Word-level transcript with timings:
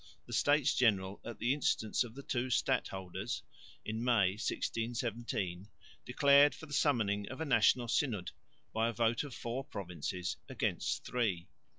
The 0.25 0.33
States 0.33 0.73
General 0.73 1.21
at 1.23 1.37
the 1.37 1.53
instance 1.53 2.03
of 2.03 2.15
the 2.15 2.23
two 2.23 2.47
stadholders, 2.49 3.43
May, 3.85 4.31
1617, 4.31 5.67
declared 6.05 6.55
for 6.55 6.65
the 6.65 6.73
summoning 6.73 7.29
of 7.29 7.39
a 7.39 7.45
National 7.45 7.87
Synod 7.87 8.31
by 8.73 8.89
a 8.89 8.93
vote 8.93 9.23
of 9.23 9.35
four 9.35 9.63
provinces 9.63 10.37
against 10.49 11.05
three. 11.05 11.49